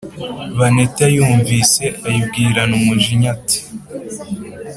[0.57, 3.59] baneti ayumvise, ayibwirana umujinya ati